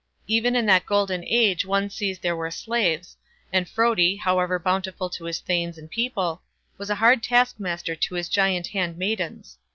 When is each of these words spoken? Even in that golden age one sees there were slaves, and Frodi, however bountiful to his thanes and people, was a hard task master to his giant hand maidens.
Even 0.25 0.55
in 0.55 0.65
that 0.65 0.87
golden 0.87 1.23
age 1.27 1.63
one 1.63 1.87
sees 1.91 2.17
there 2.17 2.35
were 2.35 2.49
slaves, 2.49 3.15
and 3.53 3.69
Frodi, 3.69 4.15
however 4.15 4.57
bountiful 4.57 5.11
to 5.11 5.25
his 5.25 5.39
thanes 5.39 5.77
and 5.77 5.91
people, 5.91 6.41
was 6.79 6.89
a 6.89 6.95
hard 6.95 7.21
task 7.21 7.59
master 7.59 7.95
to 7.95 8.15
his 8.15 8.27
giant 8.27 8.65
hand 8.65 8.97
maidens. 8.97 9.59